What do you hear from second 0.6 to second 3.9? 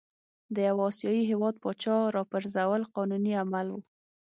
یوه آسیايي هیواد پاچا را پرزول قانوني عمل وو.